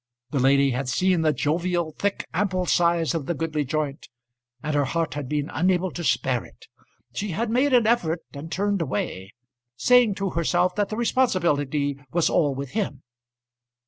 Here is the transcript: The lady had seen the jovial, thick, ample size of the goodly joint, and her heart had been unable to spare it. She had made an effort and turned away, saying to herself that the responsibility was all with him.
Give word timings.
The 0.31 0.39
lady 0.39 0.71
had 0.71 0.89
seen 0.89 1.21
the 1.21 1.31
jovial, 1.31 1.91
thick, 1.91 2.25
ample 2.33 2.65
size 2.65 3.13
of 3.13 3.27
the 3.27 3.35
goodly 3.35 3.63
joint, 3.63 4.09
and 4.63 4.73
her 4.75 4.85
heart 4.85 5.13
had 5.13 5.29
been 5.29 5.51
unable 5.53 5.91
to 5.91 6.03
spare 6.03 6.43
it. 6.43 6.65
She 7.13 7.33
had 7.33 7.51
made 7.51 7.71
an 7.71 7.85
effort 7.85 8.23
and 8.33 8.51
turned 8.51 8.81
away, 8.81 9.35
saying 9.77 10.15
to 10.15 10.31
herself 10.31 10.73
that 10.73 10.89
the 10.89 10.97
responsibility 10.97 11.99
was 12.11 12.31
all 12.31 12.55
with 12.55 12.71
him. 12.71 13.03